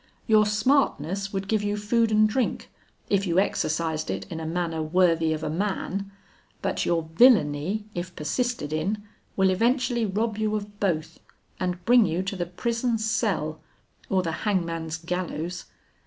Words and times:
Your 0.25 0.47
smartness 0.47 1.31
would 1.31 1.47
give 1.47 1.61
you 1.61 1.77
food 1.77 2.11
and 2.11 2.27
drink, 2.27 2.71
if 3.07 3.27
you 3.27 3.37
exercised 3.37 4.09
it 4.09 4.25
in 4.31 4.39
a 4.39 4.47
manner 4.47 4.81
worthy 4.81 5.31
of 5.31 5.43
a 5.43 5.47
man, 5.51 6.09
but 6.63 6.87
your 6.87 7.03
villainy 7.13 7.85
if 7.93 8.15
persisted 8.15 8.73
in, 8.73 9.03
will 9.37 9.51
eventually 9.51 10.07
rob 10.07 10.39
you 10.39 10.55
of 10.55 10.79
both, 10.79 11.19
and 11.59 11.85
bring 11.85 12.07
you 12.07 12.23
to 12.23 12.35
the 12.35 12.47
prison's 12.47 13.05
cell 13.07 13.61
or 14.09 14.23
the 14.23 14.31
hangman's 14.41 14.97
gallows. 14.97 15.65